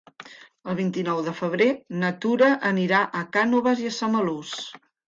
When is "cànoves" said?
3.39-3.89